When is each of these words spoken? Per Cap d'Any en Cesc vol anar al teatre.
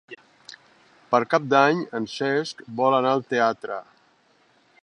Per 1.11 1.19
Cap 1.33 1.45
d'Any 1.55 1.83
en 1.99 2.09
Cesc 2.15 2.65
vol 2.81 2.99
anar 3.01 3.15
al 3.19 3.25
teatre. 3.35 3.79